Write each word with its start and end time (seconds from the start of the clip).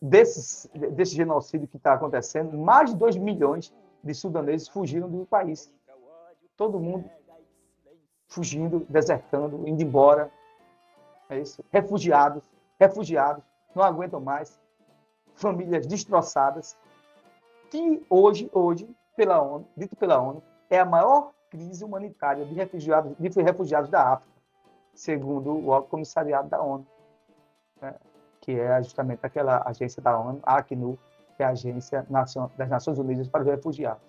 desses, 0.00 0.68
desse 0.92 1.14
genocídio 1.14 1.68
que 1.68 1.76
está 1.76 1.94
acontecendo, 1.94 2.56
mais 2.56 2.90
de 2.90 2.96
2 2.96 3.16
milhões 3.16 3.72
de 4.02 4.14
sudaneses 4.14 4.68
fugiram 4.68 5.08
do 5.08 5.26
país. 5.26 5.72
Todo 6.56 6.78
mundo 6.78 7.08
fugindo, 8.28 8.86
desertando, 8.88 9.66
indo 9.66 9.82
embora. 9.82 10.30
É 11.28 11.38
isso. 11.38 11.64
Refugiados, 11.70 12.42
refugiados, 12.78 13.42
não 13.74 13.82
aguentam 13.82 14.20
mais. 14.20 14.60
Famílias 15.34 15.86
destroçadas. 15.86 16.76
Que 17.70 18.04
hoje, 18.08 18.50
hoje, 18.52 18.88
pela 19.16 19.42
ONU, 19.42 19.66
dito 19.76 19.94
pela 19.96 20.20
ONU, 20.20 20.42
é 20.70 20.78
a 20.78 20.84
maior 20.84 21.32
crise 21.50 21.84
humanitária 21.84 22.44
de 22.44 22.54
refugiados, 22.54 23.12
de 23.18 23.42
refugiados 23.42 23.90
da 23.90 24.12
África, 24.14 24.32
segundo 24.94 25.52
o 25.52 25.72
Alto 25.72 25.88
Comissariado 25.88 26.48
da 26.48 26.62
ONU, 26.62 26.86
né? 27.80 27.94
Que 28.48 28.58
é 28.58 28.82
justamente 28.82 29.20
aquela 29.22 29.62
agência 29.66 30.00
da 30.00 30.18
ONU, 30.18 30.40
a 30.42 30.56
ACNUR, 30.56 30.96
que 31.36 31.42
é 31.42 31.46
a 31.46 31.50
Agência 31.50 32.06
das 32.56 32.68
Nações 32.70 32.98
Unidas 32.98 33.28
para 33.28 33.42
os 33.42 33.46
Refugiados. 33.46 34.02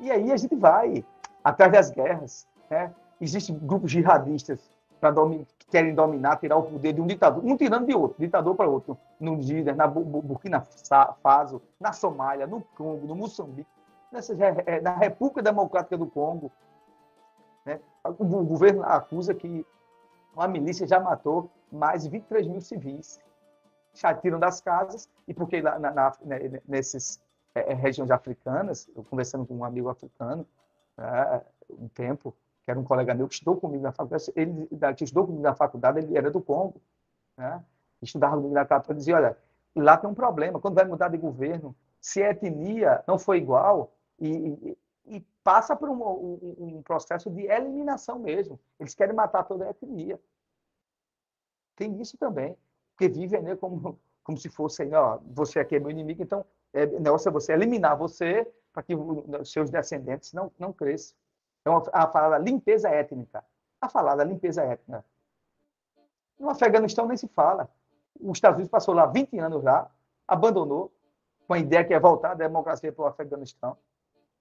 E 0.00 0.10
aí 0.10 0.32
a 0.32 0.36
gente 0.36 0.56
vai 0.56 1.04
atrás 1.44 1.70
das 1.70 1.90
guerras. 1.92 2.44
Né? 2.68 2.92
Existem 3.20 3.56
grupos 3.56 3.92
jihadistas 3.92 4.68
domin 5.14 5.46
que 5.60 5.66
querem 5.66 5.94
dominar, 5.94 6.38
tirar 6.38 6.56
o 6.56 6.64
poder 6.64 6.92
de 6.94 7.00
um 7.00 7.06
ditador, 7.06 7.44
um 7.44 7.56
tirando 7.56 7.86
de 7.86 7.94
outro, 7.94 8.18
ditador 8.18 8.56
para 8.56 8.68
outro, 8.68 8.98
no 9.20 9.36
Níger, 9.36 9.76
na 9.76 9.86
Burkina 9.86 10.66
Faso, 11.22 11.62
na 11.78 11.92
Somália, 11.92 12.48
no 12.48 12.62
Congo, 12.74 13.06
no 13.06 13.14
Moçambique 13.14 13.70
nessa, 14.10 14.34
na 14.82 14.96
República 14.96 15.40
Democrática 15.40 15.96
do 15.96 16.06
Congo. 16.06 16.50
Né? 17.64 17.78
O 18.02 18.24
governo 18.44 18.82
acusa 18.82 19.32
que 19.34 19.64
uma 20.34 20.48
milícia 20.48 20.86
já 20.86 21.00
matou 21.00 21.50
mais 21.70 22.02
de 22.02 22.10
23 22.10 22.46
mil 22.46 22.60
civis. 22.60 23.20
Já 23.94 24.12
tiram 24.14 24.38
das 24.38 24.60
casas, 24.60 25.08
e 25.26 25.32
porque 25.32 25.62
na, 25.62 25.78
na, 25.78 26.12
né, 26.22 26.60
nesses 26.66 27.22
é, 27.54 27.72
é, 27.72 27.74
regiões 27.74 28.10
africanas, 28.10 28.88
eu 28.94 29.04
conversando 29.04 29.46
com 29.46 29.54
um 29.54 29.64
amigo 29.64 29.88
africano, 29.88 30.46
né, 30.96 31.42
um 31.70 31.88
tempo, 31.88 32.34
que 32.64 32.70
era 32.70 32.80
um 32.80 32.84
colega 32.84 33.14
meu 33.14 33.28
que 33.28 33.34
estudou 33.34 33.56
comigo 33.56 33.82
na 33.82 33.92
faculdade, 33.92 34.32
ele 34.34 34.68
que 34.96 35.04
estudou 35.04 35.26
comigo 35.26 35.42
na 35.42 35.54
faculdade, 35.54 36.00
ele 36.00 36.16
era 36.16 36.30
do 36.30 36.40
Congo, 36.40 36.80
né? 37.36 37.62
estudava 38.02 38.36
comigo 38.36 38.54
na 38.54 38.64
capital, 38.64 38.96
dizia, 38.96 39.16
olha, 39.16 39.38
lá 39.74 39.96
tem 39.96 40.08
um 40.08 40.14
problema, 40.14 40.60
quando 40.60 40.74
vai 40.74 40.84
mudar 40.84 41.08
de 41.08 41.16
governo, 41.16 41.74
se 42.00 42.22
a 42.22 42.30
etnia 42.30 43.02
não 43.06 43.18
for 43.18 43.34
igual, 43.34 43.92
e, 44.18 44.76
e, 45.06 45.20
passa 45.42 45.76
por 45.76 45.90
um, 45.90 46.02
um, 46.02 46.76
um, 46.76 46.82
processo 46.82 47.30
de 47.30 47.42
eliminação 47.42 48.18
mesmo. 48.18 48.58
Eles 48.80 48.94
querem 48.94 49.14
matar 49.14 49.42
toda 49.44 49.66
a 49.66 49.70
etnia. 49.70 50.18
Tem 51.76 52.00
isso 52.00 52.16
também, 52.16 52.56
porque 52.90 53.08
vivem 53.08 53.42
né, 53.42 53.56
como, 53.56 53.98
como 54.22 54.38
se 54.38 54.48
fosse, 54.48 54.88
ó, 54.94 55.18
você 55.26 55.60
aqui 55.60 55.76
é 55.76 55.80
meu 55.80 55.90
inimigo, 55.90 56.22
então 56.22 56.44
é, 56.72 56.86
negócio 56.86 57.28
é 57.28 57.32
você 57.32 57.52
eliminar 57.52 57.96
você 57.96 58.50
para 58.72 58.82
que 58.82 58.94
os 58.94 59.52
seus 59.52 59.70
descendentes 59.70 60.32
não, 60.32 60.50
não 60.58 60.72
cresçam. 60.72 61.16
Então, 61.60 61.82
a 61.92 62.06
falada 62.08 62.36
limpeza 62.36 62.88
étnica. 62.90 63.44
A 63.80 63.88
falada 63.88 64.24
limpeza 64.24 64.62
étnica. 64.62 65.04
No 66.38 66.50
Afeganistão 66.50 67.06
nem 67.06 67.16
se 67.16 67.28
fala. 67.28 67.70
Os 68.20 68.36
Estados 68.36 68.56
Unidos 68.56 68.70
passou 68.70 68.92
lá 68.92 69.06
20 69.06 69.38
anos 69.38 69.62
lá, 69.62 69.90
abandonou, 70.26 70.92
com 71.46 71.54
a 71.54 71.58
ideia 71.58 71.84
que 71.84 71.94
é 71.94 72.00
voltar 72.00 72.32
a 72.32 72.34
democracia 72.34 72.92
para 72.92 73.04
o 73.04 73.06
Afeganistão. 73.06 73.76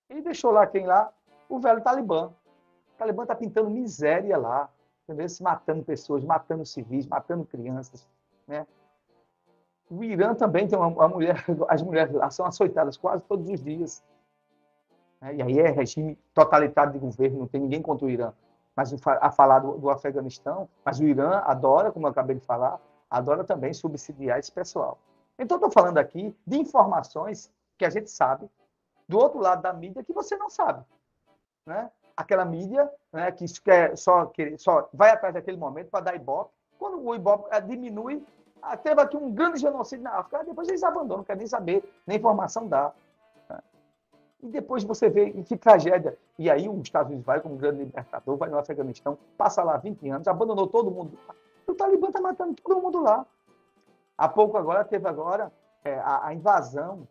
E 0.10 0.22
deixou 0.22 0.52
lá 0.52 0.66
quem 0.66 0.86
lá? 0.86 1.14
O 1.48 1.60
velho 1.60 1.82
Talibã. 1.82 2.28
O 2.28 2.98
Talibã 2.98 3.24
está 3.24 3.36
pintando 3.36 3.70
miséria 3.70 4.38
lá, 4.38 4.70
entendeu? 5.04 5.28
Se 5.30 5.44
matando 5.44 5.84
pessoas, 5.84 6.24
matando 6.24 6.66
civis, 6.66 7.06
matando 7.06 7.46
crianças, 7.46 8.08
né? 8.48 8.66
O 9.90 10.04
Irã 10.04 10.34
também 10.34 10.68
tem 10.68 10.78
uma, 10.78 10.88
uma 10.88 11.08
mulher, 11.08 11.44
as 11.70 11.82
mulheres 11.82 12.14
lá 12.14 12.30
são 12.30 12.46
açoitadas 12.46 12.98
quase 12.98 13.24
todos 13.26 13.48
os 13.50 13.62
dias. 13.62 14.04
Né? 15.22 15.36
E 15.36 15.42
aí 15.42 15.60
é 15.60 15.70
regime 15.70 16.18
totalitário 16.34 16.94
de 16.94 17.00
governo, 17.00 17.40
não 17.40 17.48
tem 17.48 17.62
ninguém 17.62 17.82
contra 17.82 18.06
o 18.06 18.10
Irã. 18.10 18.34
Mas 18.76 18.92
a 19.06 19.32
falar 19.32 19.60
do, 19.60 19.78
do 19.78 19.90
Afeganistão, 19.90 20.68
mas 20.84 21.00
o 21.00 21.04
Irã 21.04 21.44
adora, 21.46 21.92
como 21.92 22.08
eu 22.08 22.12
acabei 22.12 22.36
de 22.36 22.46
falar, 22.46 22.82
adora 23.10 23.44
também 23.44 23.72
subsidiar 23.72 24.40
esse 24.40 24.52
pessoal. 24.52 24.98
Então, 25.38 25.58
estou 25.58 25.72
falando 25.72 26.00
aqui 26.00 26.36
de 26.46 26.58
informações 26.58 27.52
que 27.78 27.86
a 27.86 27.90
gente 27.90 28.10
sabe 28.10 28.50
do 29.08 29.20
outro 29.20 29.40
lado 29.40 29.62
da 29.62 29.74
mídia 29.74 30.04
que 30.04 30.14
você 30.14 30.36
não 30.36 30.50
sabe. 30.50 30.84
Né? 31.66 31.92
Aquela 32.16 32.46
mídia 32.46 32.90
né, 33.12 33.32
que 33.32 33.46
quer 33.62 33.98
só, 33.98 34.26
que 34.28 34.58
só 34.58 34.90
vai 34.94 35.10
atrás 35.10 35.34
daquele 35.34 35.58
momento 35.58 35.90
para 35.90 36.06
dar 36.06 36.16
ibope. 36.16 36.52
Quando 36.78 37.04
o 37.04 37.16
ibope 37.16 37.48
eh, 37.52 37.62
diminui, 37.62 38.24
teve 38.84 39.02
aqui 39.02 39.18
um 39.18 39.32
grande 39.32 39.60
genocídio 39.60 40.04
na 40.04 40.12
África, 40.20 40.44
depois 40.44 40.68
eles 40.68 40.84
abandonam, 40.84 41.18
não 41.18 41.24
querem 41.24 41.40
nem 41.40 41.48
saber, 41.48 41.84
nem 42.06 42.18
informação 42.18 42.68
dá. 42.68 42.92
Né? 43.50 43.60
E 44.44 44.50
depois 44.50 44.84
você 44.84 45.10
vê 45.10 45.32
que 45.44 45.58
tragédia. 45.58 46.18
E 46.38 46.50
aí 46.50 46.70
os 46.70 46.82
Estados 46.82 47.10
Unidos 47.10 47.26
vai 47.26 47.40
como 47.40 47.56
grande 47.56 47.80
libertador, 47.80 48.38
vai 48.38 48.50
no 48.50 48.58
Afeganistão, 48.58 49.18
passa 49.38 49.64
lá 49.64 49.78
20 49.78 50.10
anos, 50.10 50.28
abandonou 50.28 50.68
todo 50.68 50.92
mundo. 50.92 51.18
O 51.68 51.74
Talibã 51.74 52.08
está 52.08 52.22
matando 52.22 52.56
todo 52.62 52.82
mundo 52.82 53.02
lá. 53.02 53.26
Há 54.18 54.30
pouco 54.30 54.58
agora, 54.58 54.84
teve 54.84 55.08
agora 55.08 55.52
é, 55.84 55.96
a, 56.00 56.28
a 56.28 56.34
invasão 56.34 57.08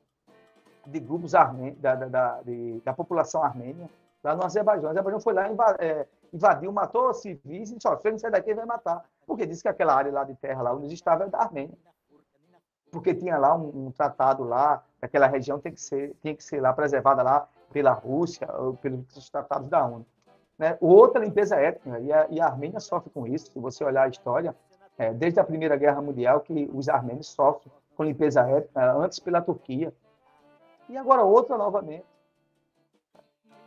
de 0.86 1.00
grupos 1.00 1.32
da, 1.32 1.44
da, 1.44 1.94
da, 1.94 2.42
de, 2.42 2.80
da, 2.80 2.92
população 2.92 3.42
armênia, 3.42 3.88
lá 4.22 4.36
no 4.36 4.44
Azerbaijão. 4.44 4.88
O 4.88 4.90
Azerbaijão 4.90 5.20
foi 5.20 5.34
lá, 5.34 5.48
é, 5.78 6.06
invadiu, 6.32 6.72
matou 6.72 7.12
civis 7.12 7.70
e 7.70 7.76
disse, 7.76 7.88
ó, 7.88 7.98
ele 8.04 8.18
sair 8.18 8.30
daqui, 8.30 8.54
vai 8.54 8.64
matar. 8.64 9.04
Porque 9.26 9.46
disse 9.46 9.62
que 9.62 9.68
aquela 9.68 9.94
área 9.94 10.12
lá 10.12 10.24
de 10.24 10.34
terra, 10.34 10.62
lá 10.62 10.72
onde 10.72 10.86
eles 10.86 10.94
estavam, 10.94 11.26
é 11.26 11.30
da 11.30 11.38
Armênia. 11.38 11.76
Porque 12.90 13.14
tinha 13.14 13.38
lá 13.38 13.56
um, 13.56 13.86
um, 13.86 13.90
tratado 13.90 14.44
lá, 14.44 14.82
daquela 15.00 15.26
região 15.26 15.58
tem 15.58 15.72
que 15.72 15.80
ser, 15.80 16.14
tinha 16.20 16.34
que 16.34 16.44
ser 16.44 16.60
lá 16.60 16.72
preservada 16.72 17.22
lá 17.22 17.48
pela 17.72 17.92
Rússia, 17.92 18.46
pelos 18.80 19.30
tratados 19.30 19.68
da 19.68 19.84
ONU. 19.84 20.06
Né? 20.58 20.76
Outra 20.80 21.24
limpeza 21.24 21.56
étnica, 21.56 21.98
e 22.00 22.12
a, 22.12 22.26
e 22.28 22.40
a 22.40 22.46
Armênia 22.46 22.80
sofre 22.80 23.10
com 23.10 23.26
isso. 23.26 23.50
Se 23.50 23.58
você 23.58 23.82
olhar 23.82 24.04
a 24.04 24.08
história, 24.08 24.54
é, 24.98 25.12
desde 25.12 25.40
a 25.40 25.44
Primeira 25.44 25.76
Guerra 25.76 26.02
Mundial, 26.02 26.40
que 26.40 26.70
os 26.72 26.88
armênios 26.88 27.28
sofrem 27.28 27.72
com 27.96 28.04
limpeza 28.04 28.42
étnica, 28.42 28.92
antes 28.94 29.18
pela 29.18 29.40
Turquia, 29.40 29.92
e 30.88 30.96
agora 30.96 31.22
outra 31.22 31.56
novamente. 31.56 32.04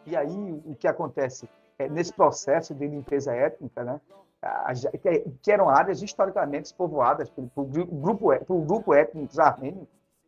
E 0.05 0.15
aí 0.15 0.61
o 0.65 0.75
que 0.75 0.87
acontece? 0.87 1.49
É, 1.77 1.89
nesse 1.89 2.13
processo 2.13 2.73
de 2.73 2.87
limpeza 2.87 3.33
étnica, 3.33 3.83
né, 3.83 3.99
que 5.41 5.51
eram 5.51 5.69
áreas 5.69 6.01
historicamente 6.01 6.73
povoadas 6.73 7.29
por, 7.29 7.49
por 7.49 7.65
grupo, 7.65 8.45
por 8.45 8.61
grupo 8.61 8.93
étnico 8.93 9.41
armênio, 9.41 9.87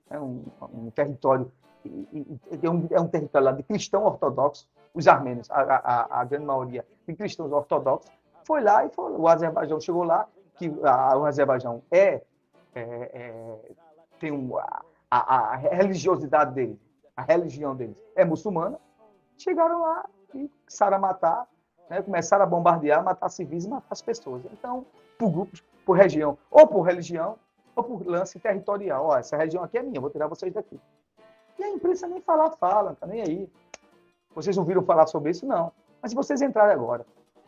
é 0.09 0.19
um, 0.19 0.43
um, 0.73 0.89
território, 0.89 1.51
é 1.85 2.69
um, 2.69 2.87
é 2.91 2.99
um 2.99 3.07
território 3.07 3.45
lá 3.45 3.51
de 3.51 3.63
cristão 3.63 4.03
ortodoxo, 4.03 4.67
os 4.93 5.07
armênios, 5.07 5.49
a, 5.51 5.61
a, 5.61 6.21
a, 6.21 6.25
grande 6.25 6.45
maioria 6.45 6.85
de 7.07 7.15
cristãos 7.15 7.51
ortodoxos, 7.51 8.11
foi 8.43 8.61
lá 8.61 8.85
e 8.85 8.89
foi, 8.89 9.11
o 9.11 9.27
Azerbaijão 9.27 9.79
chegou 9.79 10.03
lá, 10.03 10.27
que 10.55 10.71
a, 10.83 11.17
o 11.17 11.25
Azerbaijão 11.25 11.83
é, 11.91 12.21
é, 12.73 12.81
é 12.81 13.59
tem 14.19 14.31
um, 14.31 14.57
a, 14.57 14.83
a, 15.11 15.55
religiosidade 15.55 16.53
dele 16.53 16.79
a 17.17 17.23
religião 17.23 17.75
deles 17.75 18.01
é 18.15 18.23
muçulmana, 18.23 18.79
chegaram 19.37 19.81
lá 19.81 20.05
e 20.33 20.49
começaram 20.49 20.97
a 20.97 20.99
matar, 20.99 21.47
né? 21.89 22.01
começaram 22.01 22.43
a 22.43 22.47
bombardear, 22.47 23.03
matar 23.03 23.29
civis 23.29 23.65
e 23.65 23.69
matar 23.69 23.87
as 23.89 24.01
pessoas. 24.01 24.43
Então, 24.51 24.85
por 25.17 25.31
grupos, 25.31 25.63
por 25.85 25.97
região, 25.97 26.37
ou 26.51 26.67
por 26.67 26.81
religião, 26.81 27.37
ou 27.75 27.83
por 27.83 28.05
lance 28.05 28.39
territorial. 28.39 29.05
Ó, 29.05 29.17
essa 29.17 29.37
região 29.37 29.63
aqui 29.63 29.77
é 29.77 29.83
minha, 29.83 30.01
vou 30.01 30.09
tirar 30.09 30.27
vocês 30.27 30.53
daqui. 30.53 30.79
E 31.57 31.63
a 31.63 31.69
imprensa 31.69 32.07
nem 32.07 32.21
falar 32.21 32.51
fala, 32.51 32.95
tá 32.99 33.07
nem 33.07 33.21
aí. 33.21 33.49
Vocês 34.35 34.55
não 34.55 34.63
viram 34.63 34.83
falar 34.83 35.07
sobre 35.07 35.31
isso? 35.31 35.45
Não. 35.45 35.71
Mas 36.01 36.11
se 36.11 36.15
vocês 36.15 36.41
entrarem 36.41 36.73
agora 36.73 37.05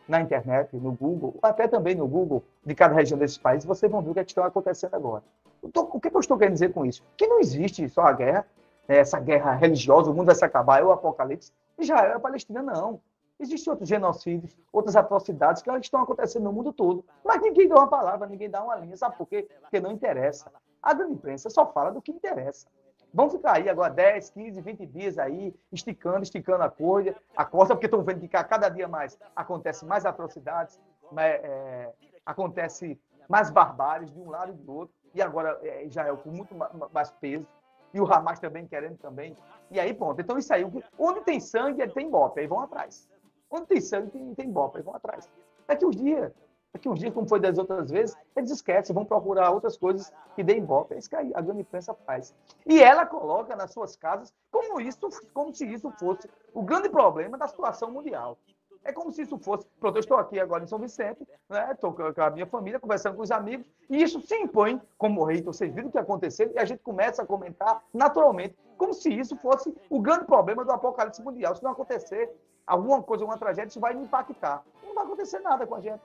na 0.08 0.20
internet, 0.20 0.74
no 0.76 0.92
Google, 0.92 1.36
até 1.40 1.68
também 1.68 1.94
no 1.94 2.08
Google 2.08 2.42
de 2.64 2.74
cada 2.74 2.94
região 2.94 3.18
desses 3.18 3.38
países, 3.38 3.64
vocês 3.64 3.90
vão 3.90 4.02
ver 4.02 4.10
o 4.10 4.14
que, 4.14 4.20
é 4.20 4.24
que 4.24 4.32
está 4.32 4.44
acontecendo 4.44 4.94
agora. 4.94 5.22
O 5.62 6.00
que 6.00 6.08
eu 6.08 6.20
estou 6.20 6.36
querendo 6.36 6.54
dizer 6.54 6.72
com 6.72 6.84
isso? 6.84 7.04
Que 7.16 7.26
não 7.28 7.38
existe 7.38 7.88
só 7.88 8.02
a 8.02 8.12
guerra, 8.12 8.46
né, 8.88 8.96
essa 8.96 9.20
guerra 9.20 9.52
religiosa, 9.52 10.10
o 10.10 10.14
mundo 10.14 10.26
vai 10.26 10.34
se 10.34 10.44
acabar, 10.44 10.80
é 10.80 10.84
o 10.84 10.90
apocalipse. 10.90 11.52
Israel 11.82 12.16
a 12.16 12.20
Palestina, 12.20 12.62
não. 12.62 13.00
Existem 13.38 13.70
outros 13.70 13.88
genocídios, 13.88 14.54
outras 14.70 14.96
atrocidades 14.96 15.62
que 15.62 15.70
estão 15.70 16.02
acontecendo 16.02 16.44
no 16.44 16.52
mundo 16.52 16.72
todo. 16.72 17.04
Mas 17.24 17.40
ninguém 17.40 17.66
dá 17.66 17.76
uma 17.76 17.88
palavra, 17.88 18.28
ninguém 18.28 18.50
dá 18.50 18.62
uma 18.62 18.76
linha. 18.76 18.96
Sabe 18.96 19.16
por 19.16 19.26
quê? 19.26 19.48
Porque 19.62 19.80
não 19.80 19.90
interessa. 19.90 20.52
A 20.82 20.92
grande 20.92 21.14
imprensa 21.14 21.48
só 21.48 21.66
fala 21.72 21.90
do 21.90 22.02
que 22.02 22.12
interessa. 22.12 22.66
Vão 23.12 23.28
ficar 23.28 23.56
aí 23.56 23.68
agora 23.68 23.92
10, 23.92 24.30
15, 24.30 24.60
20 24.60 24.86
dias 24.86 25.18
aí, 25.18 25.54
esticando, 25.72 26.22
esticando 26.22 26.62
a 26.62 26.70
coisa, 26.70 27.14
a 27.36 27.44
costa, 27.44 27.74
porque 27.74 27.86
estão 27.86 28.04
vendo 28.04 28.20
que 28.20 28.28
cada 28.28 28.68
dia 28.68 28.86
mais 28.86 29.18
acontece 29.34 29.84
mais 29.84 30.06
atrocidades, 30.06 30.78
né, 31.10 31.30
é, 31.36 31.92
acontece 32.24 33.00
mais 33.28 33.50
barbáries 33.50 34.12
de 34.12 34.20
um 34.20 34.30
lado 34.30 34.52
e 34.52 34.54
do 34.54 34.72
outro, 34.72 34.94
e 35.12 35.20
agora 35.20 35.58
é, 35.62 35.84
Israel 35.84 36.18
com 36.18 36.30
muito 36.30 36.54
mais 36.92 37.10
peso 37.10 37.46
e 37.92 38.00
o 38.00 38.12
Hamas 38.12 38.38
também 38.38 38.66
querendo 38.66 38.98
também. 38.98 39.36
E 39.70 39.78
aí, 39.78 39.92
pronto. 39.92 40.20
Então, 40.20 40.38
isso 40.38 40.52
aí, 40.52 40.64
onde 40.98 41.20
tem 41.22 41.40
sangue, 41.40 41.86
tem 41.88 42.08
bope, 42.10 42.40
aí 42.40 42.46
vão 42.46 42.60
atrás. 42.60 43.08
Onde 43.50 43.66
tem 43.66 43.80
sangue, 43.80 44.10
tem, 44.10 44.34
tem 44.34 44.50
bope, 44.50 44.78
aí 44.78 44.82
vão 44.82 44.94
atrás. 44.94 45.28
Daqui 45.66 45.84
uns 45.84 45.96
dias, 45.96 46.32
Daqui 46.72 46.88
uns 46.88 47.00
dias, 47.00 47.12
como 47.12 47.28
foi 47.28 47.40
das 47.40 47.58
outras 47.58 47.90
vezes, 47.90 48.16
eles 48.36 48.50
esquecem, 48.50 48.94
vão 48.94 49.04
procurar 49.04 49.50
outras 49.50 49.76
coisas 49.76 50.12
que 50.36 50.42
deem 50.42 50.64
boca. 50.64 50.94
É 50.94 50.98
isso 50.98 51.10
que 51.10 51.16
a 51.16 51.40
grande 51.40 51.62
imprensa 51.62 51.92
faz. 52.06 52.32
E 52.64 52.80
ela 52.80 53.04
coloca 53.04 53.56
nas 53.56 53.72
suas 53.72 53.96
casas 53.96 54.32
como, 54.52 54.80
isso, 54.80 55.00
como 55.34 55.52
se 55.52 55.66
isso 55.66 55.90
fosse 55.98 56.30
o 56.54 56.62
grande 56.62 56.88
problema 56.88 57.36
da 57.36 57.48
situação 57.48 57.90
mundial. 57.90 58.38
É 58.84 58.92
como 58.92 59.12
se 59.12 59.22
isso 59.22 59.38
fosse. 59.38 59.66
Pronto, 59.78 59.96
eu 59.96 60.00
estou 60.00 60.16
aqui 60.16 60.40
agora 60.40 60.64
em 60.64 60.66
São 60.66 60.78
Vicente, 60.78 61.26
né? 61.48 61.70
estou 61.72 61.92
com 61.92 62.02
a 62.02 62.30
minha 62.30 62.46
família, 62.46 62.80
conversando 62.80 63.16
com 63.16 63.22
os 63.22 63.30
amigos, 63.30 63.66
e 63.88 64.02
isso 64.02 64.20
se 64.20 64.34
impõe 64.36 64.80
como 64.96 65.24
rei. 65.24 65.42
Vocês 65.42 65.72
viram 65.72 65.88
o 65.88 65.92
que 65.92 65.98
aconteceu 65.98 66.50
e 66.54 66.58
a 66.58 66.64
gente 66.64 66.82
começa 66.82 67.22
a 67.22 67.26
comentar 67.26 67.82
naturalmente, 67.92 68.56
como 68.78 68.94
se 68.94 69.12
isso 69.12 69.36
fosse 69.36 69.74
o 69.90 70.00
grande 70.00 70.24
problema 70.24 70.64
do 70.64 70.72
apocalipse 70.72 71.22
mundial. 71.22 71.54
Se 71.54 71.62
não 71.62 71.72
acontecer 71.72 72.30
alguma 72.66 73.02
coisa, 73.02 73.24
alguma 73.24 73.38
tragédia, 73.38 73.68
isso 73.68 73.80
vai 73.80 73.94
me 73.94 74.04
impactar. 74.04 74.64
Não 74.82 74.94
vai 74.94 75.04
acontecer 75.04 75.40
nada 75.40 75.66
com 75.66 75.74
a 75.74 75.80
gente. 75.80 76.02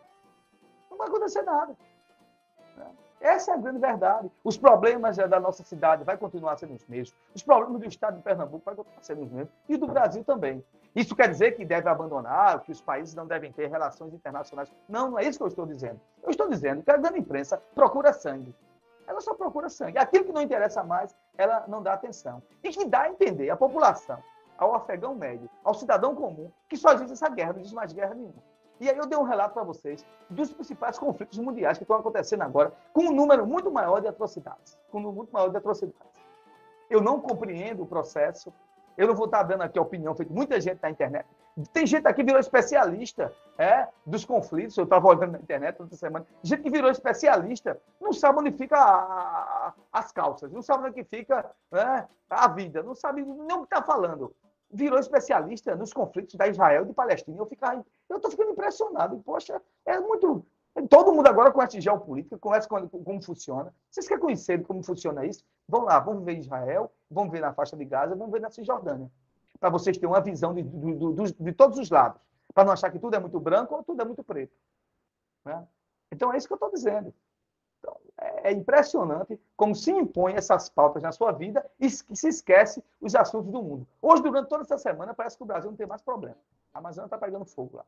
Não 0.91 0.97
vai 0.97 1.07
acontecer 1.07 1.43
nada. 1.43 1.75
Né? 2.75 2.91
Essa 3.19 3.51
é 3.51 3.53
a 3.55 3.57
grande 3.57 3.79
verdade. 3.79 4.31
Os 4.43 4.57
problemas 4.57 5.17
da 5.17 5.39
nossa 5.39 5.63
cidade 5.63 6.03
vai 6.03 6.17
continuar 6.17 6.57
sendo 6.57 6.73
os 6.73 6.85
mesmos. 6.87 7.15
Os 7.33 7.41
problemas 7.41 7.81
do 7.81 7.87
estado 7.87 8.17
de 8.17 8.23
Pernambuco 8.23 8.63
vai 8.63 8.75
continuar 8.75 9.03
sendo 9.03 9.23
os 9.23 9.31
mesmos. 9.31 9.53
E 9.67 9.77
do 9.77 9.87
Brasil 9.87 10.23
também. 10.23 10.63
Isso 10.95 11.15
quer 11.15 11.29
dizer 11.29 11.55
que 11.55 11.65
deve 11.65 11.89
abandonar, 11.89 12.61
que 12.61 12.71
os 12.71 12.81
países 12.81 13.15
não 13.15 13.25
devem 13.25 13.51
ter 13.51 13.67
relações 13.67 14.13
internacionais. 14.13 14.71
Não, 14.87 15.11
não 15.11 15.19
é 15.19 15.25
isso 15.25 15.39
que 15.39 15.43
eu 15.43 15.47
estou 15.47 15.65
dizendo. 15.65 15.99
Eu 16.23 16.29
estou 16.29 16.47
dizendo 16.47 16.83
que 16.83 16.91
a 16.91 16.97
grande 16.97 17.19
imprensa 17.19 17.61
procura 17.73 18.13
sangue. 18.13 18.55
Ela 19.07 19.21
só 19.21 19.33
procura 19.33 19.69
sangue. 19.69 19.97
Aquilo 19.97 20.25
que 20.25 20.31
não 20.31 20.41
interessa 20.41 20.83
mais, 20.83 21.15
ela 21.37 21.65
não 21.67 21.81
dá 21.81 21.93
atenção. 21.93 22.41
E 22.63 22.69
que 22.69 22.85
dá 22.85 23.01
a 23.01 23.09
entender 23.09 23.49
à 23.49 23.57
população, 23.57 24.19
ao 24.57 24.73
afegão 24.73 25.15
médio, 25.15 25.49
ao 25.63 25.73
cidadão 25.73 26.15
comum, 26.15 26.51
que 26.69 26.77
só 26.77 26.93
existe 26.93 27.13
essa 27.13 27.29
guerra, 27.29 27.53
não 27.53 27.59
existe 27.59 27.75
mais 27.75 27.91
guerra 27.91 28.15
nenhuma. 28.15 28.41
E 28.79 28.89
aí 28.89 28.97
eu 28.97 29.05
dei 29.05 29.17
um 29.17 29.23
relato 29.23 29.53
para 29.53 29.63
vocês 29.63 30.05
dos 30.29 30.51
principais 30.51 30.99
conflitos 30.99 31.37
mundiais 31.37 31.77
que 31.77 31.83
estão 31.83 31.97
acontecendo 31.97 32.41
agora, 32.41 32.73
com 32.91 33.05
um 33.05 33.11
número 33.11 33.45
muito 33.45 33.71
maior 33.71 34.01
de 34.01 34.07
atrocidades. 34.07 34.77
Com 34.91 34.99
um 34.99 35.01
número 35.01 35.17
muito 35.17 35.31
maior 35.31 35.49
de 35.49 35.57
atrocidades. 35.57 35.99
Eu 36.89 37.01
não 37.01 37.19
compreendo 37.19 37.83
o 37.83 37.85
processo. 37.85 38.53
Eu 38.97 39.07
não 39.07 39.15
vou 39.15 39.25
estar 39.25 39.43
dando 39.43 39.61
aqui 39.61 39.77
a 39.77 39.81
opinião 39.81 40.15
feita 40.15 40.33
muita 40.33 40.59
gente 40.59 40.81
na 40.81 40.89
internet. 40.89 41.25
Tem 41.71 41.85
gente 41.87 42.05
aqui 42.05 42.17
que 42.17 42.23
virou 42.23 42.39
especialista 42.39 43.33
é, 43.57 43.87
dos 44.05 44.25
conflitos. 44.25 44.77
Eu 44.77 44.83
estava 44.83 45.07
olhando 45.07 45.33
na 45.33 45.39
internet 45.39 45.81
outra 45.81 45.95
semana. 45.95 46.25
Gente 46.43 46.63
que 46.63 46.69
virou 46.69 46.91
especialista, 46.91 47.79
não 47.99 48.11
sabe 48.11 48.39
onde 48.39 48.51
fica 48.51 48.77
a, 48.77 49.67
a, 49.67 49.73
as 49.91 50.11
calças, 50.11 50.51
não 50.51 50.61
sabe 50.61 50.89
onde 50.89 51.03
fica 51.03 51.49
né, 51.71 52.07
a 52.29 52.47
vida, 52.49 52.83
não 52.83 52.93
sabe 52.93 53.23
nem 53.23 53.57
o 53.57 53.65
que 53.65 53.73
está 53.73 53.81
falando 53.81 54.33
virou 54.71 54.99
especialista 54.99 55.75
nos 55.75 55.93
conflitos 55.93 56.35
da 56.35 56.47
Israel 56.47 56.83
e 56.83 56.87
de 56.87 56.93
Palestina. 56.93 57.37
Eu 57.37 57.45
eu 58.09 58.17
estou 58.17 58.31
ficando 58.31 58.51
impressionado. 58.51 59.21
Poxa, 59.23 59.61
é 59.85 59.99
muito. 59.99 60.45
Todo 60.89 61.13
mundo 61.13 61.27
agora 61.27 61.51
conhece 61.51 61.79
geopolítica, 61.79 62.37
conhece 62.37 62.67
como, 62.67 62.89
como 62.89 63.23
funciona. 63.23 63.73
Vocês 63.89 64.07
querem 64.07 64.21
conhecer 64.21 64.61
como 64.63 64.83
funciona 64.83 65.25
isso? 65.25 65.43
Vão 65.67 65.83
lá, 65.83 65.99
vamos 65.99 66.25
ver 66.25 66.37
Israel, 66.37 66.91
vamos 67.09 67.31
ver 67.31 67.39
na 67.39 67.53
faixa 67.53 67.77
de 67.77 67.85
Gaza, 67.85 68.15
vamos 68.15 68.31
ver 68.31 68.41
na 68.41 68.49
Cisjordânia. 68.49 69.09
Para 69.57 69.69
vocês 69.69 69.97
terem 69.97 70.09
uma 70.09 70.19
visão 70.19 70.53
de, 70.53 70.63
de, 70.63 71.13
de, 71.13 71.33
de 71.33 71.53
todos 71.53 71.79
os 71.79 71.89
lados. 71.89 72.21
Para 72.53 72.65
não 72.65 72.73
achar 72.73 72.91
que 72.91 72.99
tudo 72.99 73.15
é 73.15 73.19
muito 73.19 73.39
branco 73.39 73.73
ou 73.73 73.83
tudo 73.83 74.01
é 74.01 74.05
muito 74.05 74.23
preto. 74.23 74.53
Né? 75.45 75.65
Então 76.11 76.33
é 76.33 76.37
isso 76.37 76.47
que 76.47 76.53
eu 76.53 76.57
estou 76.57 76.71
dizendo. 76.71 77.13
É, 78.45 78.51
impressionante 78.51 79.39
como 79.57 79.73
se 79.73 79.91
impõe 79.91 80.33
essas 80.33 80.69
pautas 80.69 81.01
na 81.01 81.11
sua 81.11 81.31
vida 81.31 81.65
e 81.79 81.89
se 81.89 82.27
esquece 82.27 82.83
os 83.01 83.15
assuntos 83.15 83.51
do 83.51 83.59
mundo. 83.59 83.87
Hoje, 83.99 84.21
durante 84.21 84.47
toda 84.49 84.61
essa 84.61 84.77
semana, 84.77 85.15
parece 85.15 85.35
que 85.35 85.41
o 85.41 85.47
Brasil 85.47 85.71
não 85.71 85.75
tem 85.75 85.87
mais 85.87 86.03
problema. 86.03 86.37
A 86.71 86.77
Amazônia 86.77 87.07
está 87.07 87.17
pegando 87.17 87.43
fogo 87.43 87.77
lá. 87.77 87.85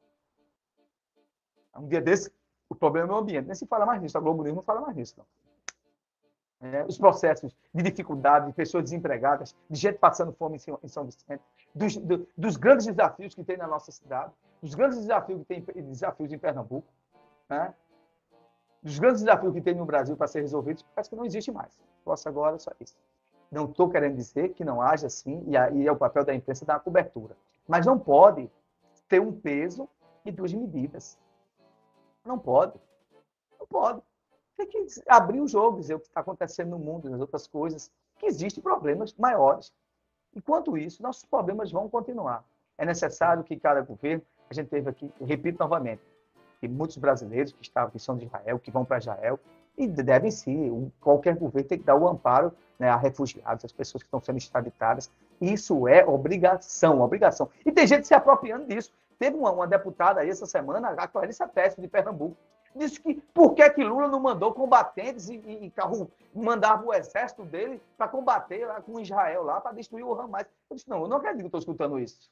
Um 1.76 1.88
dia 1.88 2.02
desse, 2.02 2.34
o 2.68 2.74
problema 2.74 3.14
é 3.14 3.16
o 3.16 3.20
ambiente. 3.20 3.46
Nem 3.46 3.54
se 3.54 3.68
fala 3.68 3.86
mais 3.86 4.02
nisso. 4.02 4.18
A 4.18 4.22
Globo 4.22 4.42
News 4.42 4.56
não 4.56 4.64
fala 4.64 4.82
mais 4.82 4.96
nisso. 4.96 5.14
Não. 5.20 6.70
É, 6.72 6.84
os 6.86 6.98
processos 6.98 7.56
de 7.72 7.84
dificuldade, 7.84 8.48
de 8.48 8.54
pessoas 8.54 8.84
desempregadas, 8.86 9.56
de 9.70 9.80
gente 9.80 10.00
passando 10.00 10.34
fome 10.34 10.58
em 10.58 10.88
São 10.88 11.06
Vicente, 11.06 11.44
dos, 11.76 11.98
do, 11.98 12.28
dos 12.36 12.58
grandes 12.58 12.88
desafios 12.88 13.36
que 13.36 13.44
tem 13.44 13.58
na 13.58 13.68
nossa 13.68 13.92
cidade, 13.92 14.34
dos 14.60 14.74
grandes 14.74 14.98
desafios 14.98 15.40
que 15.42 15.46
tem 15.46 15.62
desafios 15.84 16.34
em 16.34 16.40
Pernambuco, 16.40 16.88
né? 17.48 17.76
Dos 18.82 19.00
grandes 19.00 19.22
desafios 19.22 19.54
que 19.54 19.62
tem 19.62 19.76
no 19.76 19.86
Brasil 19.86 20.16
para 20.16 20.28
ser 20.28 20.42
resolvidos, 20.42 20.84
parece 20.96 21.10
que 21.10 21.16
não 21.16 21.26
existe 21.26 21.52
mais. 21.52 21.78
Posso 22.04 22.28
agora 22.30 22.58
só 22.60 22.72
isso. 22.80 22.96
Não 23.52 23.66
estou 23.66 23.90
querendo 23.90 24.16
dizer 24.16 24.50
que 24.50 24.64
não 24.64 24.82
haja 24.82 25.08
assim, 25.08 25.44
e 25.48 25.58
aí 25.58 25.88
é 25.88 25.92
o 25.92 25.96
papel 25.96 26.26
da 26.26 26.34
imprensa 26.34 26.66
dar 26.66 26.76
a 26.76 26.80
cobertura. 26.80 27.36
Mas 27.68 27.86
não 27.86 27.98
pode 27.98 28.50
ter 29.08 29.20
um 29.20 29.32
peso 29.32 29.88
e 30.26 30.32
duas 30.32 30.54
medidas. 30.54 31.18
Não 32.26 32.38
pode. 32.38 32.74
Não 33.60 33.66
pode. 33.68 34.02
Tem 34.58 34.68
que 34.68 34.86
abrir 35.08 35.40
o 35.40 35.48
jogo, 35.48 35.80
dizer 35.80 35.96
o 35.96 36.00
que 36.00 36.08
está 36.08 36.22
acontecendo 36.22 36.72
no 36.72 36.80
mundo, 36.80 37.10
nas 37.10 37.22
outras 37.22 37.48
coisas, 37.48 37.92
que 38.18 38.26
existem 38.26 38.62
problemas 38.62 39.14
maiores. 39.14 39.74
Enquanto 40.36 40.78
isso, 40.78 41.02
nossos 41.02 41.26
problemas 41.26 41.72
vão 41.72 41.90
continuar. 41.90 42.44
É 42.78 42.86
necessário 42.86 43.44
que 43.44 43.58
cada 43.58 43.82
governo, 43.82 44.24
a 44.50 44.54
gente 44.54 44.70
teve 44.70 44.90
aqui, 44.90 45.12
repito 45.22 45.60
novamente, 45.60 46.02
e 46.62 46.68
muitos 46.68 46.98
brasileiros 46.98 47.52
que 47.52 47.62
estavam 47.62 47.92
que 47.92 48.00
são 48.00 48.18
de 48.18 48.26
Israel, 48.26 48.60
que 48.60 48.72
vão 48.72 48.86
para 48.86 48.98
Israel, 48.98 49.40
e 49.78 49.88
devem 49.88 50.32
sim, 50.32 50.92
qualquer 51.00 51.36
governo 51.36 51.68
tem 51.68 51.78
que 51.78 51.86
dar 51.86 51.96
o 51.96 52.08
amparo 52.08 52.52
né, 52.80 52.90
a 52.90 52.96
refugiados, 52.96 53.64
as 53.64 53.72
pessoas 53.72 54.02
que 54.02 54.08
estão 54.08 54.20
sendo 54.20 54.38
extraditadas. 54.38 55.12
Isso 55.40 55.88
é 55.88 56.06
obrigação, 56.06 57.02
obrigação. 57.02 57.50
E 57.66 57.72
tem 57.72 57.86
gente 57.86 58.08
se 58.08 58.14
apropriando 58.14 58.66
disso. 58.66 58.92
Teve 59.20 59.36
uma, 59.36 59.52
uma 59.52 59.68
deputada 59.68 60.22
aí 60.22 60.30
essa 60.30 60.46
semana, 60.46 60.90
a 60.90 61.08
Clarissa 61.08 61.48
Teste, 61.48 61.82
de 61.82 61.88
Pernambuco, 61.88 62.36
disse 62.76 63.00
que 63.00 63.16
por 63.34 63.54
que, 63.54 63.68
que 63.72 63.84
Lula 63.84 64.08
não 64.08 64.20
mandou 64.20 64.54
combatentes 64.54 65.30
e, 65.30 65.36
e, 65.36 65.66
e 65.66 65.72
carro, 65.72 66.10
mandava 66.34 66.86
o 66.86 66.94
exército 66.94 67.44
dele 67.44 67.82
para 67.98 68.08
combater 68.08 68.66
lá 68.66 68.82
com 68.82 69.00
Israel, 69.00 69.44
lá 69.44 69.60
para 69.60 69.74
destruir 69.74 70.04
o 70.04 70.20
Hamas. 70.20 70.46
Eu 70.70 70.76
disse, 70.76 70.90
não, 70.90 71.02
eu 71.02 71.08
não 71.08 71.18
acredito 71.18 71.42
que 71.42 71.48
estou 71.48 71.60
escutando 71.60 72.00
isso. 72.00 72.30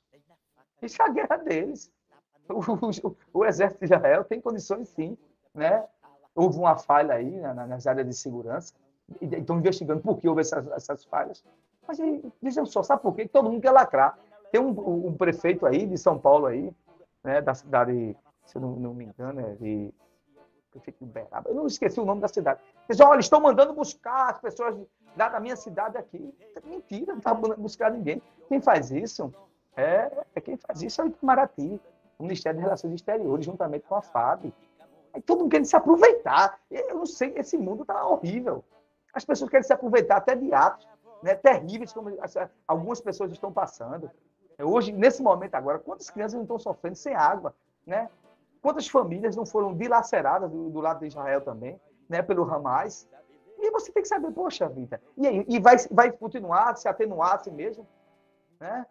Isso 0.81 1.01
é 1.01 1.05
a 1.05 1.09
guerra 1.09 1.37
deles. 1.37 1.91
O, 3.33 3.39
o, 3.39 3.45
exército 3.45 3.85
de 3.85 3.93
Israel 3.93 4.23
tem 4.23 4.39
condições 4.39 4.89
sim, 4.89 5.17
né? 5.53 5.83
Houve 6.35 6.59
uma 6.59 6.77
falha 6.77 7.15
aí 7.15 7.39
na, 7.39 7.65
nas 7.65 7.87
áreas 7.87 8.07
de 8.07 8.13
segurança, 8.13 8.73
e 9.21 9.25
estão 9.25 9.57
investigando 9.57 10.01
por 10.01 10.17
que 10.19 10.27
houve 10.27 10.41
essas, 10.41 10.67
essas 10.71 11.05
falhas. 11.05 11.43
Mas 11.87 11.97
vejam 12.41 12.65
só, 12.65 12.83
sabe 12.83 13.01
por 13.01 13.15
quê? 13.15 13.27
Todo 13.27 13.49
mundo 13.49 13.61
quer 13.61 13.71
lacrar. 13.71 14.17
Tem 14.51 14.61
um, 14.61 15.07
um, 15.07 15.13
prefeito 15.13 15.65
aí 15.65 15.85
de 15.85 15.97
São 15.97 16.17
Paulo 16.19 16.45
aí, 16.45 16.71
né, 17.23 17.41
da 17.41 17.53
cidade, 17.53 18.15
se 18.45 18.57
eu 18.57 18.61
não, 18.61 18.75
não 18.75 18.93
me 18.93 19.05
engano, 19.05 19.39
é 19.41 19.53
de 19.55 19.93
prefeito 20.71 20.97
de 21.03 21.09
Uberaba. 21.09 21.49
Eu 21.49 21.55
não 21.55 21.67
esqueci 21.67 21.99
o 21.99 22.05
nome 22.05 22.21
da 22.21 22.27
cidade. 22.27 22.59
Eles 22.87 22.99
olha, 22.99 23.19
estão 23.19 23.39
mandando 23.39 23.73
buscar 23.73 24.31
as 24.31 24.39
pessoas 24.39 24.75
da, 25.15 25.29
da 25.29 25.39
minha 25.39 25.55
cidade 25.55 25.97
aqui. 25.97 26.33
Mentira, 26.63 27.13
não 27.13 27.19
está 27.19 27.33
buscar 27.33 27.91
ninguém. 27.91 28.21
Quem 28.47 28.61
faz 28.61 28.91
isso 28.91 29.33
é, 29.75 30.11
é 30.33 30.41
quem 30.41 30.57
faz 30.57 30.81
isso 30.81 31.01
é 31.01 31.05
o 31.05 31.07
Itamaraty 31.07 31.79
o 32.17 32.23
Ministério 32.23 32.57
de 32.57 32.63
Relações 32.63 32.93
Exteriores, 32.93 33.45
juntamente 33.45 33.85
com 33.87 33.95
a 33.95 34.01
FAB. 34.01 34.53
Aí 35.13 35.21
todo 35.21 35.39
mundo 35.39 35.51
quer 35.51 35.65
se 35.65 35.75
aproveitar. 35.75 36.59
Eu 36.69 36.95
não 36.95 37.05
sei, 37.05 37.33
esse 37.35 37.57
mundo 37.57 37.81
está 37.81 38.05
horrível. 38.05 38.63
As 39.13 39.23
pessoas 39.23 39.49
querem 39.49 39.63
se 39.63 39.73
aproveitar 39.73 40.17
até 40.17 40.35
de 40.35 40.53
atos 40.53 40.87
né, 41.23 41.35
terríveis, 41.35 41.93
como 41.93 42.11
algumas 42.67 42.99
pessoas 42.99 43.31
estão 43.31 43.51
passando. 43.51 44.11
Hoje, 44.61 44.91
nesse 44.91 45.21
momento 45.21 45.55
agora, 45.55 45.79
quantas 45.79 46.09
crianças 46.09 46.35
não 46.35 46.43
estão 46.43 46.59
sofrendo 46.59 46.95
sem 46.95 47.15
água? 47.15 47.55
Né? 47.85 48.09
Quantas 48.61 48.87
famílias 48.87 49.35
não 49.35 49.45
foram 49.45 49.73
dilaceradas 49.73 50.49
do, 50.49 50.69
do 50.69 50.79
lado 50.79 50.99
de 50.99 51.07
Israel 51.07 51.41
também, 51.41 51.79
né, 52.09 52.21
pelo 52.21 52.43
Hamas? 52.43 53.07
E 53.57 53.71
você 53.71 53.91
tem 53.91 54.03
que 54.03 54.09
saber, 54.09 54.31
poxa 54.31 54.67
vida, 54.67 55.01
e, 55.17 55.27
aí, 55.27 55.45
e 55.47 55.59
vai, 55.59 55.75
vai 55.91 56.11
continuar, 56.11 56.75
se 56.75 56.87
atenuar 56.87 57.35
assim 57.35 57.51
mesmo? 57.51 57.87
Né? 58.59 58.85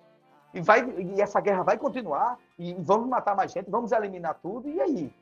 E, 0.55 0.61
vai, 0.61 0.89
e 0.89 1.21
essa 1.21 1.41
guerra 1.41 1.65
vai 1.65 1.77
continuar, 1.77 2.39
e 2.57 2.75
vamos 2.75 3.09
matar 3.09 3.35
mais 3.35 3.53
gente, 3.53 3.69
vamos 3.69 3.91
eliminar 3.91 4.39
tudo, 4.41 4.69
e 4.69 4.81
aí? 4.81 5.13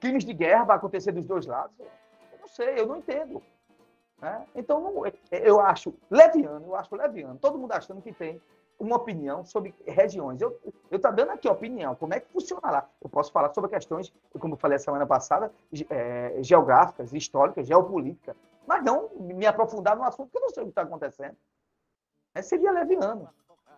Crimes 0.00 0.24
de 0.24 0.34
guerra 0.34 0.64
vai 0.64 0.76
acontecer 0.76 1.12
dos 1.12 1.24
dois 1.24 1.46
lados? 1.46 1.74
Eu 1.78 2.38
não 2.40 2.48
sei, 2.48 2.80
eu 2.80 2.86
não 2.86 2.96
entendo. 2.96 3.40
Né? 4.20 4.44
Então, 4.56 4.80
não, 4.80 5.02
eu 5.30 5.60
acho 5.60 5.94
leviano, 6.10 6.66
eu 6.66 6.74
acho 6.74 6.94
leviano, 6.96 7.38
todo 7.38 7.56
mundo 7.56 7.72
achando 7.72 8.02
que 8.02 8.12
tem 8.12 8.40
uma 8.80 8.96
opinião 8.96 9.44
sobre 9.44 9.74
regiões. 9.86 10.40
Eu 10.40 10.58
estou 10.90 11.12
dando 11.12 11.30
aqui 11.30 11.48
opinião, 11.48 11.94
como 11.94 12.14
é 12.14 12.20
que 12.20 12.30
funciona 12.32 12.70
lá. 12.70 12.88
Eu 13.00 13.08
posso 13.08 13.30
falar 13.32 13.52
sobre 13.54 13.70
questões, 13.70 14.12
como 14.38 14.54
eu 14.54 14.58
falei 14.58 14.76
a 14.76 14.80
semana 14.80 15.06
passada, 15.06 15.52
é, 15.90 16.36
geográficas, 16.42 17.12
históricas, 17.12 17.66
geopolíticas, 17.66 18.36
mas 18.66 18.84
não 18.84 19.08
me 19.16 19.46
aprofundar 19.46 19.96
no 19.96 20.04
assunto, 20.04 20.30
que 20.30 20.36
eu 20.36 20.42
não 20.42 20.50
sei 20.50 20.62
o 20.62 20.66
que 20.66 20.70
está 20.70 20.82
acontecendo. 20.82 21.36
É, 22.34 22.42
seria 22.42 22.70
leviano. 22.70 23.28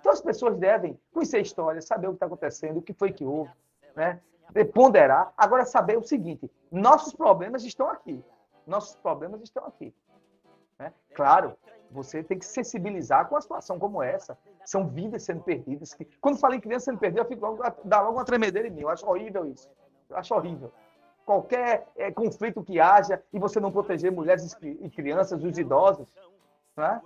Então 0.00 0.12
as 0.12 0.20
pessoas 0.20 0.56
devem 0.56 0.98
conhecer 1.12 1.36
a 1.36 1.40
história, 1.40 1.80
saber 1.80 2.08
o 2.08 2.10
que 2.10 2.16
está 2.16 2.26
acontecendo, 2.26 2.78
o 2.78 2.82
que 2.82 2.92
foi 2.92 3.12
que 3.12 3.24
houve, 3.24 3.52
né? 3.94 4.20
ponderar. 4.72 5.32
Agora, 5.36 5.64
saber 5.64 5.96
o 5.96 6.02
seguinte: 6.02 6.50
nossos 6.70 7.14
problemas 7.14 7.64
estão 7.64 7.88
aqui. 7.88 8.22
Nossos 8.66 8.96
problemas 8.96 9.40
estão 9.42 9.64
aqui. 9.66 9.94
Né? 10.78 10.92
Claro, 11.14 11.56
você 11.90 12.22
tem 12.22 12.38
que 12.38 12.46
sensibilizar 12.46 13.28
com 13.28 13.34
uma 13.34 13.40
situação 13.40 13.78
como 13.78 14.02
essa. 14.02 14.38
São 14.64 14.88
vidas 14.88 15.22
sendo 15.22 15.42
perdidas. 15.42 15.96
Quando 16.20 16.38
falo 16.38 16.54
em 16.54 16.60
criança 16.60 16.86
sendo 16.86 16.98
perdida, 16.98 17.22
eu 17.22 17.26
fico 17.26 17.44
logo, 17.44 17.62
dá 17.84 18.00
logo 18.00 18.16
uma 18.16 18.24
tremedeira 18.24 18.68
em 18.68 18.70
mim. 18.70 18.82
Eu 18.82 18.88
acho 18.88 19.06
horrível 19.06 19.46
isso. 19.46 19.70
Eu 20.08 20.16
acho 20.16 20.34
horrível. 20.34 20.72
qualquer 21.24 21.86
é, 21.96 22.10
conflito 22.10 22.62
que 22.62 22.80
haja 22.80 23.22
e 23.32 23.38
você 23.38 23.60
não 23.60 23.70
proteger 23.70 24.10
mulheres 24.10 24.56
e 24.62 24.90
crianças, 24.90 25.42
os 25.42 25.58
idosos. 25.58 26.12
Né? 26.76 27.00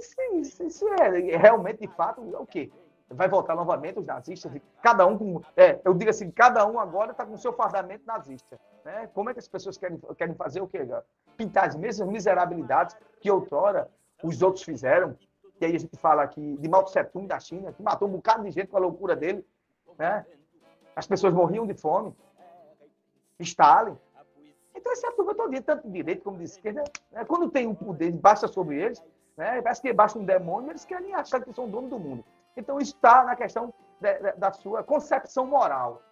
Isso, 0.00 0.16
isso, 0.32 0.62
isso 0.64 0.88
é, 0.94 1.36
realmente, 1.36 1.80
de 1.80 1.88
fato, 1.88 2.22
é 2.34 2.38
o 2.38 2.46
quê? 2.46 2.72
Vai 3.10 3.28
voltar 3.28 3.54
novamente 3.54 3.98
os 3.98 4.06
nazistas, 4.06 4.50
cada 4.80 5.04
um 5.04 5.18
com. 5.18 5.42
É, 5.56 5.78
eu 5.84 5.92
digo 5.92 6.10
assim, 6.10 6.30
cada 6.30 6.64
um 6.66 6.78
agora 6.78 7.10
está 7.10 7.26
com 7.26 7.34
o 7.34 7.38
seu 7.38 7.52
fardamento 7.52 8.06
nazista. 8.06 8.58
Né? 8.84 9.10
Como 9.12 9.28
é 9.28 9.32
que 9.32 9.40
as 9.40 9.48
pessoas 9.48 9.76
querem, 9.76 9.98
querem 10.16 10.34
fazer 10.34 10.60
o 10.60 10.68
quê? 10.68 10.86
Pintar 11.36 11.66
as 11.66 11.76
mesmas 11.76 12.08
miserabilidades 12.08 12.96
que 13.20 13.30
outrora 13.30 13.90
os 14.22 14.40
outros 14.42 14.64
fizeram. 14.64 15.16
E 15.60 15.64
aí 15.64 15.74
a 15.74 15.78
gente 15.78 15.96
fala 15.96 16.22
aqui 16.22 16.56
de 16.56 16.68
Mao 16.68 16.84
Tse 16.84 17.02
Tung 17.04 17.26
da 17.26 17.38
China, 17.38 17.72
que 17.72 17.82
matou 17.82 18.08
um 18.08 18.12
bocado 18.12 18.44
de 18.44 18.52
gente 18.52 18.68
com 18.68 18.76
a 18.76 18.80
loucura 18.80 19.14
dele. 19.14 19.44
Né? 19.98 20.24
As 20.94 21.06
pessoas 21.06 21.34
morriam 21.34 21.66
de 21.66 21.74
fome. 21.74 22.14
Stalin. 23.40 23.96
Então, 24.74 24.92
essa 24.92 25.12
turma 25.12 25.34
todo 25.34 25.62
tanto 25.62 25.86
de 25.86 25.92
direita 25.92 26.22
como 26.22 26.38
de 26.38 26.44
esquerda, 26.44 26.84
né? 27.10 27.24
quando 27.24 27.50
tem 27.50 27.66
um 27.66 27.74
poder, 27.74 28.12
baixa 28.12 28.46
sobre 28.46 28.80
eles, 28.80 29.02
né? 29.36 29.60
parece 29.62 29.82
que 29.82 29.92
baixa 29.92 30.18
um 30.18 30.24
demônio, 30.24 30.70
eles 30.70 30.84
querem 30.84 31.14
achar 31.14 31.42
que 31.42 31.52
são 31.52 31.68
dono 31.68 31.88
do 31.88 31.98
mundo. 31.98 32.24
Então, 32.56 32.78
está 32.78 33.24
na 33.24 33.36
questão 33.36 33.72
da, 34.00 34.32
da, 34.32 34.52
sua 34.52 34.82
concepção 34.82 35.46
moral, 35.46 36.02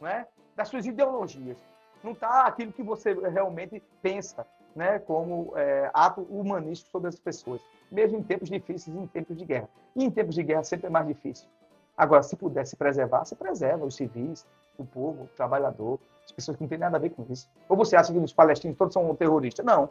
né? 0.00 0.26
das 0.56 0.68
suas 0.68 0.86
ideologias. 0.86 1.58
Não 2.02 2.12
está 2.12 2.46
aquilo 2.46 2.72
que 2.72 2.82
você 2.82 3.14
realmente 3.14 3.82
pensa 4.02 4.46
né? 4.74 4.98
como 4.98 5.52
é, 5.56 5.90
ato 5.94 6.22
humanístico 6.22 6.90
sobre 6.90 7.08
as 7.08 7.18
pessoas, 7.18 7.62
mesmo 7.90 8.18
em 8.18 8.22
tempos 8.22 8.48
difíceis, 8.48 8.94
em 8.94 9.06
tempos 9.06 9.36
de 9.36 9.44
guerra. 9.44 9.68
E 9.94 10.04
em 10.04 10.10
tempos 10.10 10.34
de 10.34 10.42
guerra 10.42 10.64
sempre 10.64 10.86
é 10.86 10.90
mais 10.90 11.06
difícil. 11.06 11.48
Agora, 11.96 12.22
se 12.22 12.36
pudesse 12.36 12.76
preservar, 12.76 13.24
se 13.24 13.36
preserva 13.36 13.84
os 13.84 13.94
civis, 13.94 14.44
o 14.76 14.84
povo, 14.84 15.24
o 15.24 15.28
trabalhador, 15.28 16.00
as 16.24 16.32
pessoas 16.32 16.56
que 16.56 16.62
não 16.62 16.68
têm 16.68 16.78
nada 16.78 16.96
a 16.96 17.00
ver 17.00 17.10
com 17.10 17.24
isso. 17.30 17.48
Ou 17.68 17.76
você 17.76 17.96
acha 17.96 18.12
que 18.12 18.18
os 18.18 18.32
palestinos 18.32 18.76
todos 18.76 18.92
são 18.92 19.14
terroristas? 19.14 19.64
Não. 19.64 19.88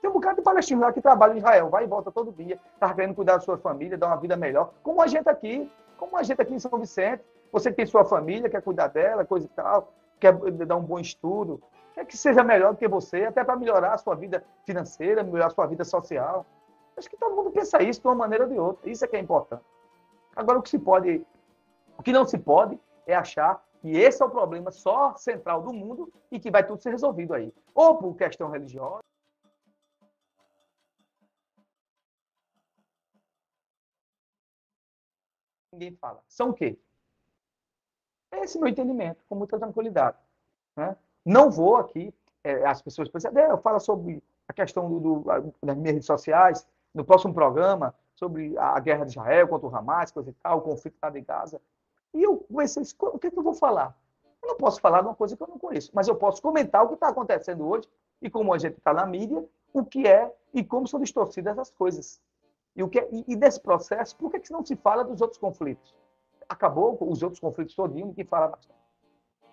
Tem 0.00 0.08
um 0.08 0.14
bocado 0.14 0.36
de 0.36 0.42
palestinos 0.42 0.82
lá 0.82 0.92
que 0.92 1.00
trabalham 1.00 1.34
em 1.34 1.38
Israel, 1.38 1.68
vai 1.68 1.84
e 1.84 1.86
volta 1.86 2.10
todo 2.10 2.32
dia, 2.32 2.58
está 2.74 2.92
querendo 2.94 3.14
cuidar 3.14 3.34
da 3.34 3.40
sua 3.40 3.58
família, 3.58 3.98
dar 3.98 4.06
uma 4.06 4.16
vida 4.16 4.36
melhor, 4.36 4.72
como 4.82 5.02
a 5.02 5.06
gente 5.06 5.28
aqui, 5.28 5.70
como 5.98 6.16
a 6.16 6.22
gente 6.22 6.40
aqui 6.40 6.54
em 6.54 6.58
São 6.58 6.78
Vicente. 6.78 7.22
Você 7.52 7.70
tem 7.70 7.84
sua 7.84 8.04
família, 8.04 8.48
quer 8.48 8.62
cuidar 8.62 8.88
dela, 8.88 9.24
coisa 9.24 9.46
e 9.46 9.48
tal, 9.50 9.92
quer 10.18 10.32
dar 10.32 10.76
um 10.76 10.82
bom 10.82 10.98
estudo, 10.98 11.60
quer 11.94 12.06
que 12.06 12.16
seja 12.16 12.42
melhor 12.42 12.72
do 12.72 12.78
que 12.78 12.88
você, 12.88 13.24
até 13.24 13.44
para 13.44 13.56
melhorar 13.56 13.94
a 13.94 13.98
sua 13.98 14.14
vida 14.14 14.44
financeira, 14.64 15.22
melhorar 15.22 15.48
a 15.48 15.50
sua 15.50 15.66
vida 15.66 15.84
social. 15.84 16.46
Acho 16.96 17.10
que 17.10 17.16
todo 17.16 17.34
mundo 17.34 17.50
pensa 17.50 17.82
isso 17.82 18.00
de 18.00 18.06
uma 18.06 18.14
maneira 18.14 18.44
ou 18.44 18.50
de 18.50 18.58
outra. 18.58 18.88
Isso 18.88 19.04
é 19.04 19.08
que 19.08 19.16
é 19.16 19.18
importante. 19.20 19.64
Agora, 20.34 20.58
o 20.58 20.62
que 20.62 20.70
se 20.70 20.78
pode, 20.78 21.26
o 21.98 22.02
que 22.02 22.12
não 22.12 22.24
se 22.24 22.38
pode 22.38 22.78
é 23.06 23.14
achar 23.14 23.62
que 23.80 23.90
esse 23.96 24.22
é 24.22 24.26
o 24.26 24.30
problema 24.30 24.70
só 24.70 25.14
central 25.16 25.62
do 25.62 25.72
mundo 25.72 26.12
e 26.30 26.38
que 26.38 26.50
vai 26.50 26.64
tudo 26.64 26.80
ser 26.80 26.90
resolvido 26.90 27.34
aí. 27.34 27.52
Ou 27.74 27.96
por 27.96 28.14
questão 28.14 28.50
religiosa, 28.50 29.00
ninguém 35.80 35.96
fala. 35.96 36.22
São 36.28 36.50
o 36.50 36.54
quê? 36.54 36.78
Esse 38.32 38.58
é 38.58 38.60
meu 38.60 38.68
entendimento, 38.68 39.24
com 39.28 39.34
muita 39.34 39.58
tranquilidade. 39.58 40.18
Né? 40.76 40.96
Não 41.24 41.50
vou 41.50 41.76
aqui, 41.76 42.14
é, 42.44 42.64
as 42.66 42.80
pessoas 42.82 43.08
pensam, 43.08 43.32
é, 43.36 43.50
eu 43.50 43.58
falo 43.58 43.80
sobre 43.80 44.22
a 44.46 44.52
questão 44.52 44.88
do, 44.88 45.00
do, 45.00 45.24
das 45.62 45.76
minhas 45.76 45.94
redes 45.94 46.06
sociais, 46.06 46.66
no 46.94 47.04
próximo 47.04 47.32
programa, 47.32 47.94
sobre 48.14 48.56
a 48.58 48.78
guerra 48.78 49.04
de 49.04 49.12
Israel 49.12 49.48
contra 49.48 49.68
o 49.68 49.74
Hamas, 49.74 50.12
coisa 50.12 50.30
e 50.30 50.34
tal, 50.34 50.58
o 50.58 50.62
conflito 50.62 50.96
lá 51.02 51.10
de 51.10 51.20
Gaza. 51.22 51.60
E 52.12 52.22
eu 52.22 52.38
comecei, 52.38 52.82
o 53.00 53.18
que, 53.18 53.28
é 53.28 53.30
que 53.30 53.38
eu 53.38 53.42
vou 53.42 53.54
falar? 53.54 53.96
Eu 54.42 54.48
não 54.48 54.56
posso 54.56 54.80
falar 54.80 55.00
de 55.00 55.08
uma 55.08 55.14
coisa 55.14 55.36
que 55.36 55.42
eu 55.42 55.46
não 55.46 55.58
conheço, 55.58 55.90
mas 55.94 56.08
eu 56.08 56.16
posso 56.16 56.42
comentar 56.42 56.84
o 56.84 56.88
que 56.88 56.94
está 56.94 57.08
acontecendo 57.08 57.66
hoje 57.66 57.88
e 58.20 58.28
como 58.28 58.52
a 58.52 58.58
gente 58.58 58.76
está 58.78 58.92
na 58.92 59.06
mídia, 59.06 59.44
o 59.72 59.84
que 59.84 60.06
é 60.06 60.32
e 60.52 60.64
como 60.64 60.86
são 60.86 61.00
distorcidas 61.00 61.58
as 61.58 61.70
coisas. 61.70 62.20
E, 62.74 62.82
o 62.82 62.88
que 62.88 62.98
é, 62.98 63.08
e, 63.10 63.24
e 63.28 63.36
desse 63.36 63.60
processo, 63.60 64.16
por 64.16 64.30
que, 64.30 64.40
que 64.40 64.52
não 64.52 64.64
se 64.64 64.76
fala 64.76 65.04
dos 65.04 65.20
outros 65.20 65.38
conflitos? 65.38 65.94
Acabou 66.48 66.96
os 67.00 67.22
outros 67.22 67.40
conflitos 67.40 67.74
todinho 67.74 68.12
que 68.14 68.24
fala 68.24 68.48
bastante. 68.48 68.80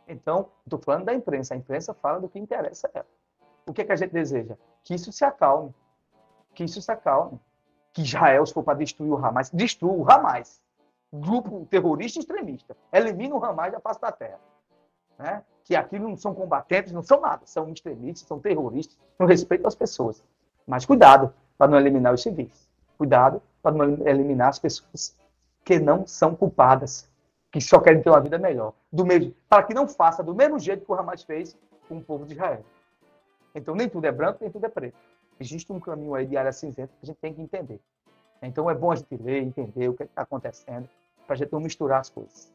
Então, 0.08 0.50
estou 0.66 0.80
falando 0.80 1.06
da 1.06 1.14
imprensa. 1.14 1.54
A 1.54 1.58
imprensa 1.58 1.94
fala 1.94 2.20
do 2.20 2.30
que 2.30 2.40
interessa 2.40 2.88
a 2.88 3.00
ela. 3.00 3.08
O 3.66 3.74
que, 3.74 3.82
é 3.82 3.86
que 3.86 3.92
a 3.92 3.96
gente 3.96 4.12
deseja? 4.12 4.56
Que 4.84 4.96
isso 4.96 5.12
se 5.12 5.26
acalme. 5.26 5.74
Que 6.54 6.64
isso 6.64 6.82
se 6.82 6.92
acalme. 6.92 7.40
Que 7.94 8.02
Israel, 8.02 8.46
se 8.46 8.54
for 8.54 8.64
para 8.64 8.78
destruir 8.78 9.12
o 9.12 9.18
Hamas, 9.18 9.50
destrua 9.50 9.92
o 9.92 10.10
Hamas 10.10 10.62
grupo 11.12 11.66
terrorista 11.70 12.20
extremista. 12.20 12.76
Elimina 12.92 13.36
o 13.36 13.44
Hamas 13.44 13.72
da 13.72 13.80
face 13.80 14.00
da 14.00 14.12
terra. 14.12 14.40
Né? 15.18 15.44
Que 15.64 15.76
aqui 15.76 15.98
não 15.98 16.16
são 16.16 16.34
combatentes, 16.34 16.92
não 16.92 17.02
são 17.02 17.20
nada, 17.20 17.46
são 17.46 17.70
extremistas, 17.70 18.28
são 18.28 18.40
terroristas, 18.40 18.98
não 19.18 19.26
respeitam 19.26 19.68
as 19.68 19.76
pessoas. 19.76 20.24
Mas 20.66 20.86
cuidado 20.86 21.34
para 21.58 21.70
não 21.70 21.80
eliminar 21.80 22.14
os 22.14 22.22
civis. 22.22 22.67
Cuidado 22.98 23.42
para 23.62 23.76
não 23.76 24.08
eliminar 24.08 24.50
as 24.50 24.60
pessoas 24.60 25.16
que 25.64 25.80
não 25.80 26.08
são 26.08 26.36
culpadas, 26.36 27.10
que 27.52 27.60
só 27.62 27.80
querem 27.80 28.02
ter 28.02 28.10
uma 28.10 28.22
vida 28.22 28.38
melhor. 28.38 28.74
Do 28.92 29.06
mesmo, 29.06 29.34
para 29.50 29.64
que 29.64 29.74
não 29.74 29.88
faça 29.88 30.24
do 30.24 30.34
mesmo 30.34 30.58
jeito 30.58 30.86
que 30.86 30.92
o 30.92 30.96
Hamas 30.96 31.24
fez 31.24 31.58
com 31.88 31.98
o 31.98 32.04
povo 32.04 32.26
de 32.26 32.34
Israel. 32.34 32.64
Então, 33.54 33.76
nem 33.76 33.90
tudo 33.90 34.06
é 34.06 34.12
branco, 34.12 34.40
nem 34.42 34.52
tudo 34.52 34.66
é 34.66 34.70
preto. 34.70 34.98
Existe 35.40 35.72
um 35.72 35.80
caminho 35.80 36.16
aí 36.16 36.26
de 36.26 36.36
área 36.36 36.52
cinzenta 36.52 36.92
que 37.00 37.04
a 37.04 37.06
gente 37.06 37.18
tem 37.18 37.34
que 37.34 37.42
entender. 37.42 37.80
Então 38.42 38.70
é 38.70 38.76
bom 38.76 38.92
a 38.92 38.96
gente 38.96 39.16
ler, 39.18 39.42
entender 39.42 39.90
o 39.90 39.94
que 39.94 40.04
é 40.04 40.06
está 40.06 40.22
acontecendo, 40.22 40.90
para 41.26 41.36
a 41.36 41.38
gente 41.38 41.52
não 41.52 41.60
misturar 41.60 42.02
as 42.02 42.10
coisas. 42.10 42.54